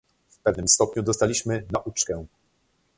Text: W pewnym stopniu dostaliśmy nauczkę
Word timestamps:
W 0.29 0.37
pewnym 0.39 0.67
stopniu 0.67 1.03
dostaliśmy 1.03 1.65
nauczkę 1.71 2.25